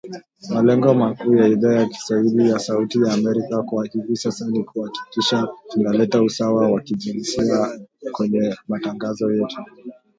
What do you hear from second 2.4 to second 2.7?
ya